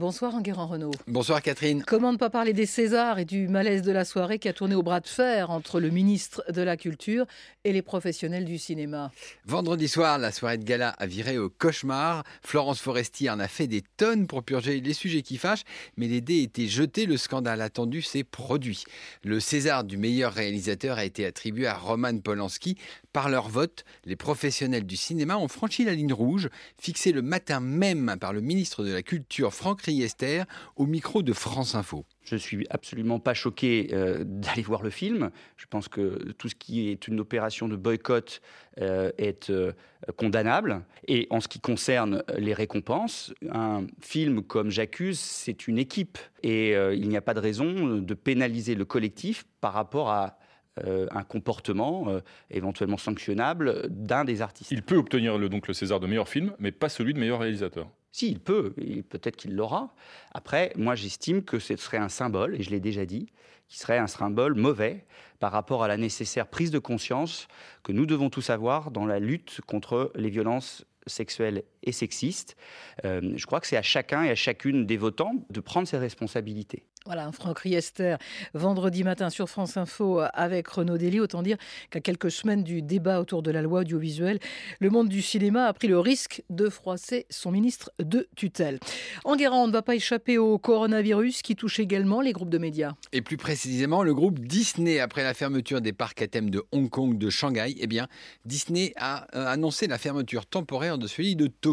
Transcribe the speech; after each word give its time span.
Bonsoir 0.00 0.34
Enguerrand 0.34 0.66
Renault. 0.66 0.92
Bonsoir 1.08 1.42
Catherine. 1.42 1.84
Comment 1.86 2.10
ne 2.10 2.16
pas 2.16 2.30
parler 2.30 2.54
des 2.54 2.64
Césars 2.64 3.18
et 3.18 3.26
du 3.26 3.48
malaise 3.48 3.82
de 3.82 3.92
la 3.92 4.06
soirée 4.06 4.38
qui 4.38 4.48
a 4.48 4.54
tourné 4.54 4.74
au 4.74 4.82
bras 4.82 5.00
de 5.00 5.06
fer 5.06 5.50
entre 5.50 5.78
le 5.78 5.90
ministre 5.90 6.42
de 6.50 6.62
la 6.62 6.78
Culture 6.78 7.26
et 7.64 7.72
les 7.74 7.82
professionnels 7.82 8.46
du 8.46 8.56
cinéma? 8.56 9.12
Vendredi 9.44 9.88
soir, 9.88 10.16
la 10.16 10.32
soirée 10.32 10.56
de 10.56 10.64
gala 10.64 10.88
a 10.88 11.06
viré 11.06 11.36
au 11.36 11.50
cauchemar. 11.50 12.24
Florence 12.42 12.80
Foresti 12.80 13.28
en 13.28 13.40
a 13.40 13.46
fait 13.46 13.66
des 13.66 13.82
tonnes 13.98 14.26
pour 14.26 14.42
purger 14.42 14.80
les 14.80 14.94
sujets 14.94 15.20
qui 15.20 15.36
fâchent, 15.36 15.64
mais 15.98 16.08
les 16.08 16.22
dés 16.22 16.40
étaient 16.40 16.66
jetés, 16.66 17.04
le 17.04 17.18
scandale 17.18 17.60
attendu 17.60 18.00
s'est 18.00 18.24
produit. 18.24 18.84
Le 19.22 19.38
César 19.38 19.84
du 19.84 19.98
meilleur 19.98 20.32
réalisateur 20.32 20.96
a 20.96 21.04
été 21.04 21.26
attribué 21.26 21.66
à 21.66 21.74
Roman 21.74 22.18
Polanski. 22.20 22.78
Par 23.12 23.28
leur 23.28 23.50
vote, 23.50 23.84
les 24.06 24.16
professionnels 24.16 24.86
du 24.86 24.96
cinéma 24.96 25.36
ont 25.36 25.48
franchi 25.48 25.84
la 25.84 25.92
ligne 25.92 26.14
rouge, 26.14 26.48
fixée 26.78 27.12
le 27.12 27.20
matin 27.20 27.60
même 27.60 28.16
par 28.18 28.32
le 28.32 28.40
ministre 28.40 28.82
de 28.82 28.92
la 28.92 29.02
Culture 29.02 29.52
Franck 29.52 29.89
Riester 29.90 30.44
au 30.76 30.86
micro 30.86 31.22
de 31.22 31.32
France 31.32 31.74
Info. 31.74 32.04
Je 32.22 32.36
suis 32.36 32.64
absolument 32.70 33.18
pas 33.18 33.34
choqué 33.34 33.90
euh, 33.92 34.22
d'aller 34.24 34.62
voir 34.62 34.82
le 34.82 34.90
film. 34.90 35.30
Je 35.56 35.66
pense 35.66 35.88
que 35.88 36.32
tout 36.38 36.48
ce 36.48 36.54
qui 36.54 36.88
est 36.88 37.08
une 37.08 37.18
opération 37.18 37.66
de 37.66 37.74
boycott 37.74 38.40
euh, 38.80 39.10
est 39.18 39.50
euh, 39.50 39.72
condamnable. 40.16 40.82
Et 41.08 41.26
en 41.30 41.40
ce 41.40 41.48
qui 41.48 41.58
concerne 41.58 42.22
les 42.38 42.54
récompenses, 42.54 43.34
un 43.50 43.86
film 44.00 44.42
comme 44.42 44.70
J'accuse, 44.70 45.18
c'est 45.18 45.66
une 45.66 45.78
équipe. 45.78 46.18
Et 46.44 46.72
il 46.72 47.08
n'y 47.08 47.16
a 47.16 47.20
pas 47.20 47.34
de 47.34 47.40
raison 47.40 47.96
de 47.98 48.14
pénaliser 48.14 48.74
le 48.74 48.84
collectif 48.84 49.44
par 49.60 49.74
rapport 49.74 50.10
à 50.10 50.38
un 50.86 51.22
comportement 51.22 52.06
éventuellement 52.48 52.96
sanctionnable 52.96 53.88
d'un 53.90 54.24
des 54.24 54.40
artistes. 54.40 54.70
Il 54.70 54.82
peut 54.82 54.96
obtenir 54.96 55.36
le, 55.36 55.50
donc 55.50 55.68
le 55.68 55.74
César 55.74 56.00
de 56.00 56.06
meilleur 56.06 56.28
film, 56.28 56.54
mais 56.58 56.72
pas 56.72 56.88
celui 56.88 57.12
de 57.12 57.18
meilleur 57.18 57.40
réalisateur. 57.40 57.90
Si, 58.12 58.28
il 58.28 58.40
peut, 58.40 58.74
peut-être 59.08 59.36
qu'il 59.36 59.54
l'aura. 59.54 59.94
Après, 60.32 60.72
moi, 60.76 60.94
j'estime 60.94 61.44
que 61.44 61.58
ce 61.58 61.76
serait 61.76 61.98
un 61.98 62.08
symbole, 62.08 62.56
et 62.56 62.62
je 62.62 62.70
l'ai 62.70 62.80
déjà 62.80 63.06
dit, 63.06 63.32
qui 63.68 63.78
serait 63.78 63.98
un 63.98 64.08
symbole 64.08 64.54
mauvais 64.54 65.04
par 65.38 65.52
rapport 65.52 65.84
à 65.84 65.88
la 65.88 65.96
nécessaire 65.96 66.48
prise 66.48 66.72
de 66.72 66.80
conscience 66.80 67.46
que 67.84 67.92
nous 67.92 68.04
devons 68.04 68.28
tous 68.28 68.50
avoir 68.50 68.90
dans 68.90 69.06
la 69.06 69.20
lutte 69.20 69.60
contre 69.66 70.10
les 70.16 70.28
violences 70.28 70.84
sexuelles 71.06 71.62
et 71.82 71.92
sexistes. 71.92 72.56
Euh, 73.04 73.20
je 73.36 73.46
crois 73.46 73.60
que 73.60 73.66
c'est 73.66 73.76
à 73.76 73.82
chacun 73.82 74.22
et 74.22 74.30
à 74.30 74.34
chacune 74.34 74.86
des 74.86 74.96
votants 74.96 75.32
de 75.50 75.60
prendre 75.60 75.88
ses 75.88 75.98
responsabilités. 75.98 76.84
Voilà, 77.06 77.32
Franck 77.32 77.60
Riester, 77.60 78.16
vendredi 78.52 79.04
matin 79.04 79.30
sur 79.30 79.48
France 79.48 79.78
Info 79.78 80.20
avec 80.34 80.68
Renaud 80.68 80.98
Dely. 80.98 81.18
Autant 81.18 81.42
dire 81.42 81.56
qu'à 81.88 82.00
quelques 82.00 82.30
semaines 82.30 82.62
du 82.62 82.82
débat 82.82 83.22
autour 83.22 83.42
de 83.42 83.50
la 83.50 83.62
loi 83.62 83.80
audiovisuelle, 83.80 84.38
le 84.80 84.90
monde 84.90 85.08
du 85.08 85.22
cinéma 85.22 85.64
a 85.64 85.72
pris 85.72 85.88
le 85.88 85.98
risque 85.98 86.42
de 86.50 86.68
froisser 86.68 87.24
son 87.30 87.52
ministre 87.52 87.90
de 88.00 88.28
tutelle. 88.36 88.78
Enguerrand, 89.24 89.64
on 89.64 89.66
ne 89.68 89.72
va 89.72 89.80
pas 89.80 89.94
échapper 89.94 90.36
au 90.36 90.58
coronavirus 90.58 91.40
qui 91.40 91.56
touche 91.56 91.80
également 91.80 92.20
les 92.20 92.34
groupes 92.34 92.50
de 92.50 92.58
médias. 92.58 92.92
Et 93.12 93.22
plus 93.22 93.38
précisément, 93.38 94.02
le 94.02 94.12
groupe 94.12 94.38
Disney, 94.38 95.00
après 95.00 95.22
la 95.22 95.32
fermeture 95.32 95.80
des 95.80 95.94
parcs 95.94 96.20
à 96.20 96.28
thème 96.28 96.50
de 96.50 96.62
Hong 96.70 96.90
Kong, 96.90 97.16
de 97.16 97.30
Shanghai, 97.30 97.76
eh 97.80 97.86
bien, 97.86 98.08
Disney 98.44 98.92
a 98.96 99.26
euh, 99.34 99.46
annoncé 99.46 99.86
la 99.86 99.96
fermeture 99.96 100.44
temporaire 100.44 100.98
de 100.98 101.06
celui 101.06 101.34
de 101.34 101.46
Tokyo. 101.46 101.69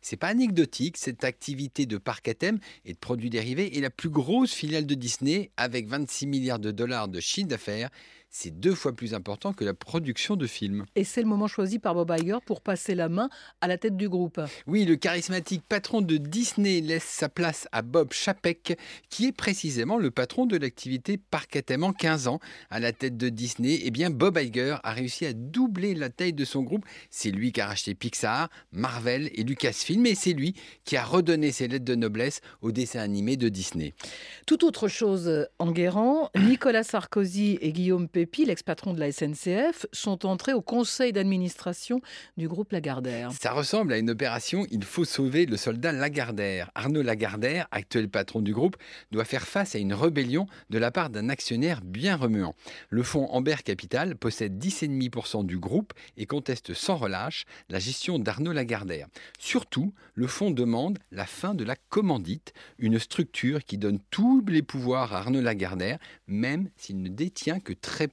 C'est 0.00 0.16
pas 0.16 0.28
anecdotique, 0.28 0.96
cette 0.96 1.24
activité 1.24 1.86
de 1.86 1.98
parc 1.98 2.28
à 2.28 2.34
thème 2.34 2.58
et 2.84 2.92
de 2.92 2.98
produits 2.98 3.30
dérivés 3.30 3.76
est 3.76 3.80
la 3.80 3.90
plus 3.90 4.10
grosse 4.10 4.52
filiale 4.52 4.86
de 4.86 4.94
Disney 4.94 5.50
avec 5.56 5.86
26 5.88 6.26
milliards 6.26 6.58
de 6.58 6.70
dollars 6.70 7.08
de 7.08 7.20
chiffre 7.20 7.48
d'affaires 7.48 7.90
c'est 8.30 8.58
deux 8.58 8.74
fois 8.74 8.94
plus 8.94 9.12
important 9.12 9.52
que 9.52 9.64
la 9.64 9.74
production 9.74 10.36
de 10.36 10.46
films. 10.46 10.86
Et 10.94 11.04
c'est 11.04 11.20
le 11.20 11.26
moment 11.26 11.48
choisi 11.48 11.78
par 11.78 11.94
Bob 11.94 12.14
Iger 12.16 12.38
pour 12.46 12.60
passer 12.60 12.94
la 12.94 13.08
main 13.08 13.28
à 13.60 13.66
la 13.66 13.76
tête 13.76 13.96
du 13.96 14.08
groupe. 14.08 14.40
Oui, 14.66 14.84
le 14.84 14.96
charismatique 14.96 15.62
patron 15.68 16.00
de 16.00 16.16
Disney 16.16 16.80
laisse 16.80 17.04
sa 17.04 17.28
place 17.28 17.68
à 17.72 17.82
Bob 17.82 18.12
Chapek, 18.12 18.78
qui 19.08 19.26
est 19.26 19.32
précisément 19.32 19.98
le 19.98 20.10
patron 20.10 20.46
de 20.46 20.56
l'activité 20.56 21.18
Parc 21.18 21.58
en 21.82 21.92
15 21.92 22.28
ans. 22.28 22.40
À 22.70 22.78
la 22.78 22.92
tête 22.92 23.16
de 23.16 23.28
Disney, 23.28 23.80
eh 23.82 23.90
bien 23.90 24.10
Bob 24.10 24.38
Iger 24.38 24.76
a 24.84 24.92
réussi 24.92 25.26
à 25.26 25.32
doubler 25.32 25.94
la 25.94 26.08
taille 26.08 26.32
de 26.32 26.44
son 26.44 26.62
groupe. 26.62 26.84
C'est 27.10 27.30
lui 27.30 27.50
qui 27.52 27.60
a 27.60 27.66
racheté 27.66 27.94
Pixar, 27.94 28.48
Marvel 28.72 29.30
et 29.34 29.42
Lucasfilm, 29.42 30.06
et 30.06 30.14
c'est 30.14 30.32
lui 30.32 30.54
qui 30.84 30.96
a 30.96 31.04
redonné 31.04 31.50
ses 31.50 31.66
lettres 31.66 31.84
de 31.84 31.96
noblesse 31.96 32.40
au 32.62 32.70
dessin 32.70 33.00
animé 33.00 33.36
de 33.36 33.48
Disney. 33.48 33.94
Tout 34.46 34.64
autre 34.64 34.86
chose 34.86 35.48
en 35.58 35.72
guérant, 35.72 36.30
Nicolas 36.36 36.84
Sarkozy 36.84 37.58
et 37.60 37.72
Guillaume 37.72 38.08
Pépi, 38.20 38.44
l'ex-patron 38.44 38.92
de 38.92 39.00
la 39.00 39.12
SNCF, 39.12 39.86
sont 39.92 40.26
entrés 40.26 40.52
au 40.52 40.60
conseil 40.60 41.10
d'administration 41.10 42.02
du 42.36 42.48
groupe 42.48 42.70
Lagardère. 42.70 43.32
Ça 43.32 43.52
ressemble 43.52 43.94
à 43.94 43.96
une 43.96 44.10
opération 44.10 44.66
Il 44.70 44.84
faut 44.84 45.06
sauver 45.06 45.46
le 45.46 45.56
soldat 45.56 45.90
Lagardère. 45.90 46.70
Arnaud 46.74 47.00
Lagardère, 47.00 47.66
actuel 47.70 48.10
patron 48.10 48.42
du 48.42 48.52
groupe, 48.52 48.76
doit 49.10 49.24
faire 49.24 49.48
face 49.48 49.74
à 49.74 49.78
une 49.78 49.94
rébellion 49.94 50.46
de 50.68 50.76
la 50.76 50.90
part 50.90 51.08
d'un 51.08 51.30
actionnaire 51.30 51.80
bien 51.80 52.14
remuant. 52.14 52.54
Le 52.90 53.02
fonds 53.02 53.26
Amber 53.30 53.56
Capital 53.64 54.16
possède 54.16 54.62
10,5% 54.62 55.46
du 55.46 55.58
groupe 55.58 55.94
et 56.18 56.26
conteste 56.26 56.74
sans 56.74 56.96
relâche 56.96 57.46
la 57.70 57.78
gestion 57.78 58.18
d'Arnaud 58.18 58.52
Lagardère. 58.52 59.06
Surtout, 59.38 59.94
le 60.12 60.26
fonds 60.26 60.50
demande 60.50 60.98
la 61.10 61.24
fin 61.24 61.54
de 61.54 61.64
la 61.64 61.76
commandite, 61.88 62.52
une 62.78 62.98
structure 62.98 63.64
qui 63.64 63.78
donne 63.78 63.98
tous 64.10 64.44
les 64.46 64.60
pouvoirs 64.60 65.14
à 65.14 65.20
Arnaud 65.20 65.40
Lagardère, 65.40 65.98
même 66.26 66.68
s'il 66.76 67.00
ne 67.00 67.08
détient 67.08 67.60
que 67.60 67.72
très 67.72 68.09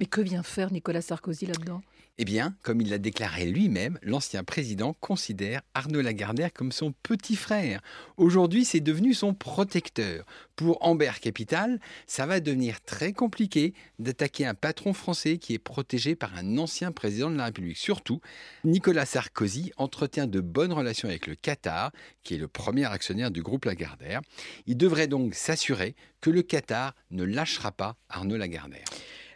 Mais 0.00 0.06
que 0.06 0.20
vient 0.20 0.42
faire 0.42 0.72
Nicolas 0.72 1.02
Sarkozy 1.02 1.46
là-dedans? 1.46 1.82
Eh 2.20 2.24
bien, 2.24 2.56
comme 2.62 2.80
il 2.80 2.90
l'a 2.90 2.98
déclaré 2.98 3.46
lui-même, 3.46 3.98
l'ancien 4.02 4.42
président 4.42 4.92
considère 4.94 5.62
Arnaud 5.74 6.02
Lagardère 6.02 6.52
comme 6.52 6.72
son 6.72 6.92
petit 7.04 7.36
frère. 7.36 7.80
Aujourd'hui, 8.16 8.64
c'est 8.64 8.80
devenu 8.80 9.14
son 9.14 9.34
protecteur. 9.34 10.24
Pour 10.56 10.84
Amber 10.84 11.12
Capital, 11.20 11.78
ça 12.08 12.26
va 12.26 12.40
devenir 12.40 12.80
très 12.80 13.12
compliqué 13.12 13.72
d'attaquer 14.00 14.46
un 14.46 14.54
patron 14.54 14.92
français 14.92 15.38
qui 15.38 15.54
est 15.54 15.58
protégé 15.60 16.16
par 16.16 16.36
un 16.36 16.58
ancien 16.58 16.90
président 16.90 17.30
de 17.30 17.36
la 17.36 17.44
République. 17.44 17.78
Surtout, 17.78 18.20
Nicolas 18.64 19.06
Sarkozy 19.06 19.72
entretient 19.76 20.26
de 20.26 20.40
bonnes 20.40 20.72
relations 20.72 21.08
avec 21.08 21.28
le 21.28 21.36
Qatar, 21.36 21.92
qui 22.24 22.34
est 22.34 22.38
le 22.38 22.48
premier 22.48 22.86
actionnaire 22.86 23.30
du 23.30 23.42
groupe 23.42 23.64
Lagardère. 23.64 24.22
Il 24.66 24.76
devrait 24.76 25.06
donc 25.06 25.36
s'assurer 25.36 25.94
que 26.20 26.30
le 26.30 26.42
Qatar 26.42 26.96
ne 27.12 27.22
lâchera 27.22 27.70
pas 27.70 27.96
Arnaud 28.08 28.36
Lagardère. 28.36 28.84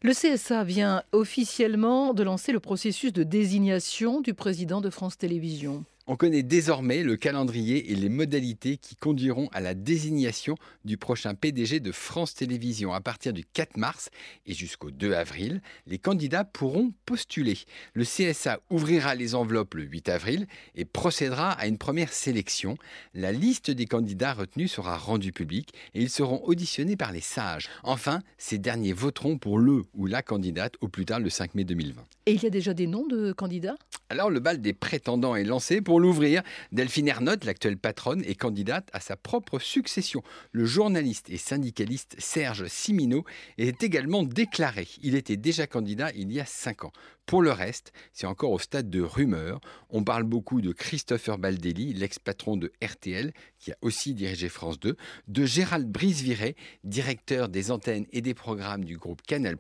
Le 0.05 0.15
CSA 0.15 0.65
vient 0.65 1.05
officiellement 1.13 2.13
de 2.13 2.25
lancer 2.25 2.51
le 2.51 2.59
processus 2.59 3.13
de 3.13 3.23
désignation 3.23 4.21
du 4.21 4.35
président 4.35 4.81
de 4.81 4.91
France 4.91 5.17
Télévisions. 5.17 5.85
On 6.09 6.17
connaît 6.17 6.43
désormais 6.43 7.05
le 7.05 7.17
calendrier 7.17 7.93
et 7.93 7.95
les 7.95 8.09
modalités 8.09 8.77
qui 8.77 8.97
conduiront 8.97 9.49
à 9.53 9.61
la 9.61 9.75
désignation 9.75 10.57
du 10.85 10.97
prochain 10.97 11.35
PDG 11.37 11.79
de 11.79 11.93
France 11.93 12.35
Télévisions. 12.35 12.93
À 12.93 13.01
partir 13.01 13.33
du 13.33 13.45
4 13.45 13.77
mars 13.77 14.11
et 14.45 14.53
jusqu'au 14.53 14.91
2 14.91 15.13
avril, 15.13 15.63
les 15.87 15.99
candidats 15.99 16.43
pourront 16.43 16.93
postuler. 17.07 17.57
Le 17.95 18.03
CSA 18.03 18.59
ouvrira 18.69 19.15
les 19.15 19.37
enveloppes 19.37 19.75
le 19.75 19.85
8 19.85 20.09
avril 20.09 20.49
et 20.75 20.85
procédera 20.85 21.53
à 21.53 21.69
une 21.69 21.79
première 21.79 22.13
sélection. 22.13 22.77
La 23.15 23.31
liste 23.31 23.71
des 23.71 23.87
candidats 23.87 24.33
retenus 24.33 24.73
sera 24.73 24.97
rendue 24.97 25.33
publique 25.33 25.73
et 25.95 26.03
ils 26.03 26.11
seront 26.11 26.43
auditionnés 26.43 26.97
par 26.97 27.13
les 27.13 27.21
sages. 27.21 27.69
Enfin, 27.85 28.23
ces 28.39 28.59
derniers 28.59 28.93
voteront 28.93 29.39
pour 29.39 29.57
le 29.57 29.83
ou 29.95 30.07
la 30.07 30.23
candidate 30.23 30.75
au 30.81 30.89
plus 30.89 31.05
tard 31.05 31.21
le 31.21 31.31
5 31.31 31.55
mai 31.55 31.63
2020. 31.63 32.05
Et 32.27 32.33
il 32.33 32.43
y 32.43 32.47
a 32.47 32.51
déjà 32.51 32.75
des 32.75 32.89
noms 32.89 33.07
de 33.07 33.33
candidats? 33.33 33.77
Alors 34.09 34.31
le 34.31 34.41
bal 34.41 34.61
des 34.61 34.75
prétendants 34.75 35.37
est 35.37 35.45
lancé 35.45 35.81
pour 35.81 35.92
l'ouvrir. 35.99 36.43
Delphine 36.73 37.09
Ernotte, 37.09 37.45
l'actuelle 37.45 37.79
patronne, 37.79 38.23
est 38.25 38.35
candidate 38.35 38.89
à 38.93 39.01
sa 39.01 39.17
propre 39.17 39.59
succession. 39.59 40.23
Le 40.53 40.65
journaliste 40.65 41.31
et 41.31 41.39
syndicaliste 41.39 42.17
Serge 42.19 42.67
Simino 42.67 43.25
est 43.59 43.83
également 43.83 44.23
déclaré. 44.23 44.89
Il 45.03 45.15
était 45.15 45.37
déjà 45.37 45.67
candidat 45.67 46.11
il 46.15 46.33
y 46.33 46.41
a 46.41 46.47
cinq 46.47 46.85
ans. 46.85 46.93
Pour 47.27 47.41
le 47.41 47.53
reste, 47.53 47.93
c'est 48.13 48.27
encore 48.27 48.51
au 48.51 48.59
stade 48.59 48.91
de 48.91 49.01
rumeur. 49.01 49.61
On 49.91 50.03
parle 50.03 50.25
beaucoup 50.25 50.61
de 50.61 50.73
Christopher 50.73 51.39
Baldelli, 51.39 51.95
l'ex-patron 51.95 52.57
de 52.57 52.73
RTL, 52.85 53.33
qui 53.59 53.71
a 53.71 53.77
aussi 53.81 54.13
dirigé 54.13 54.49
France 54.49 54.81
2, 54.81 54.97
de 55.29 55.45
Gérald 55.45 55.89
Briseviret, 55.89 56.57
directeur 56.83 57.49
des 57.49 57.71
antennes 57.71 58.07
et 58.13 58.21
des 58.21 58.35
programmes 58.35 58.85
du 58.85 58.99
groupe 58.99 59.23
Canal+, 59.23 59.57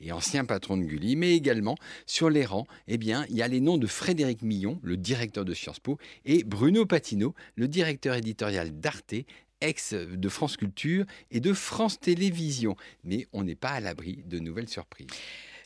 et 0.00 0.12
ancien 0.12 0.44
patron 0.44 0.78
de 0.78 0.84
Gulli, 0.84 1.14
mais 1.14 1.36
également, 1.36 1.76
sur 2.06 2.30
les 2.30 2.46
rangs, 2.46 2.66
eh 2.88 2.96
bien, 2.96 3.26
il 3.28 3.36
y 3.36 3.42
a 3.42 3.48
les 3.48 3.60
noms 3.60 3.78
de 3.78 3.86
Frédéric 3.86 4.42
Millon, 4.42 4.80
le 4.82 4.96
directeur 4.96 5.44
de 5.44 5.54
Sciences 5.64 5.80
Po, 5.80 5.98
et 6.24 6.44
Bruno 6.44 6.86
Patino, 6.86 7.34
le 7.56 7.68
directeur 7.68 8.14
éditorial 8.14 8.78
d'Arte, 8.78 9.14
ex 9.60 9.94
de 9.94 10.28
France 10.28 10.56
Culture 10.56 11.04
et 11.30 11.40
de 11.40 11.52
France 11.52 11.98
Télévisions. 11.98 12.76
Mais 13.02 13.26
on 13.32 13.44
n'est 13.44 13.54
pas 13.54 13.70
à 13.70 13.80
l'abri 13.80 14.22
de 14.26 14.38
nouvelles 14.38 14.68
surprises. 14.68 15.08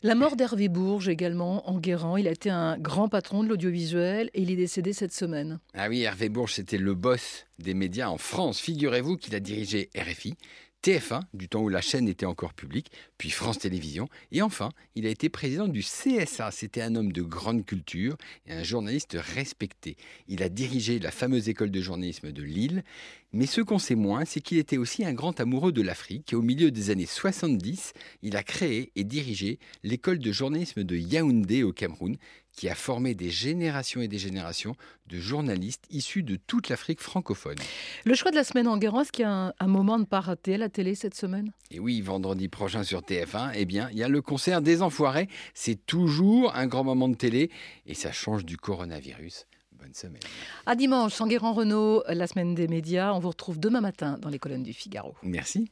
La 0.01 0.15
mort 0.15 0.37
d'Hervé 0.37 0.69
Bourges 0.69 1.09
également 1.09 1.69
en. 1.69 1.81
Il 2.17 2.27
a 2.29 2.31
été 2.31 2.49
un 2.49 2.77
grand 2.77 3.09
patron 3.09 3.43
de 3.43 3.49
l'audiovisuel 3.49 4.29
et 4.33 4.41
il 4.41 4.51
est 4.51 4.55
décédé 4.55 4.93
cette 4.93 5.11
semaine. 5.11 5.59
Ah 5.73 5.89
oui, 5.89 6.03
Hervé 6.03 6.29
Bourges, 6.29 6.53
c'était 6.53 6.77
le 6.77 6.93
boss 6.93 7.45
des 7.57 7.73
médias 7.73 8.07
en 8.07 8.17
France. 8.17 8.61
Figurez-vous 8.61 9.17
qu'il 9.17 9.35
a 9.35 9.41
dirigé 9.41 9.89
RFI, 9.97 10.35
TF1, 10.83 11.21
du 11.33 11.49
temps 11.49 11.61
où 11.61 11.69
la 11.69 11.81
chaîne 11.81 12.07
était 12.07 12.25
encore 12.25 12.53
publique, 12.53 12.91
puis 13.17 13.29
France 13.29 13.59
Télévisions, 13.59 14.07
et 14.31 14.41
enfin, 14.41 14.71
il 14.95 15.05
a 15.05 15.09
été 15.09 15.29
président 15.29 15.67
du 15.67 15.81
CSA. 15.81 16.51
C'était 16.51 16.81
un 16.81 16.95
homme 16.95 17.11
de 17.11 17.21
grande 17.21 17.65
culture 17.65 18.15
et 18.45 18.53
un 18.53 18.63
journaliste 18.63 19.17
respecté. 19.19 19.97
Il 20.27 20.41
a 20.41 20.49
dirigé 20.49 20.99
la 20.99 21.11
fameuse 21.11 21.49
école 21.49 21.71
de 21.71 21.81
journalisme 21.81 22.31
de 22.31 22.43
Lille, 22.43 22.83
mais 23.31 23.45
ce 23.45 23.61
qu'on 23.61 23.77
sait 23.77 23.95
moins, 23.95 24.25
c'est 24.25 24.41
qu'il 24.41 24.57
était 24.57 24.77
aussi 24.77 25.05
un 25.05 25.13
grand 25.13 25.39
amoureux 25.39 25.71
de 25.71 25.83
l'Afrique 25.83 26.33
et 26.33 26.35
au 26.35 26.41
milieu 26.41 26.71
des 26.71 26.89
années 26.89 27.05
70, 27.05 27.93
il 28.23 28.35
a 28.35 28.41
créé 28.41 28.91
et 28.95 29.03
dirigé 29.03 29.59
l'école 29.83 30.17
de 30.17 30.31
journalisme 30.31 30.83
de 30.83 30.95
Yaoundé 30.95 31.61
au 31.61 31.71
Cameroun, 31.71 32.17
qui 32.53 32.67
a 32.67 32.75
formé 32.75 33.13
des 33.13 33.29
générations 33.29 34.01
et 34.01 34.07
des 34.07 34.17
générations 34.17 34.75
de 35.07 35.19
journalistes 35.19 35.85
issus 35.91 36.23
de 36.23 36.35
toute 36.35 36.69
l'Afrique 36.69 36.99
francophone. 36.99 37.57
Le 38.03 38.15
choix 38.15 38.31
de 38.31 38.35
la 38.35 38.43
semaine 38.43 38.67
en 38.67 38.77
Guérande, 38.77 39.03
est-ce 39.03 39.11
qu'il 39.11 39.23
y 39.23 39.25
a 39.25 39.31
un, 39.31 39.53
un 39.59 39.67
moment 39.67 39.99
de 39.99 40.05
pas 40.05 40.19
rater 40.19 40.55
à 40.55 40.57
la 40.57 40.69
télé 40.69 40.95
cette 40.95 41.15
semaine? 41.15 41.53
Et 41.71 41.79
oui, 41.79 42.01
vendredi 42.01 42.49
prochain 42.49 42.83
sur 42.83 43.01
TF1, 43.01 43.51
eh 43.53 43.65
bien, 43.65 43.89
il 43.91 43.97
y 43.99 44.03
a 44.03 44.09
le 44.09 44.21
concert 44.21 44.61
des 44.61 44.81
Enfoirés. 44.81 45.29
C'est 45.53 45.85
toujours 45.85 46.55
un 46.55 46.67
grand 46.67 46.83
moment 46.83 47.07
de 47.07 47.15
télé 47.15 47.51
et 47.85 47.93
ça 47.93 48.11
change 48.11 48.43
du 48.43 48.57
coronavirus. 48.57 49.45
Bonne 49.79 49.93
semaine. 49.93 50.21
À 50.65 50.75
dimanche, 50.75 51.13
Sanguéran 51.13 51.53
Renault, 51.53 52.03
la 52.07 52.27
semaine 52.27 52.53
des 52.53 52.67
médias. 52.67 53.13
On 53.13 53.19
vous 53.19 53.29
retrouve 53.29 53.59
demain 53.59 53.81
matin 53.81 54.17
dans 54.21 54.29
les 54.29 54.39
colonnes 54.39 54.63
du 54.63 54.73
Figaro. 54.73 55.15
Merci. 55.23 55.67